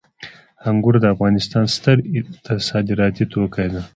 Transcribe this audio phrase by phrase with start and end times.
[0.69, 1.97] انګور د افغانستان ستر
[2.69, 3.81] صادراتي توکي دي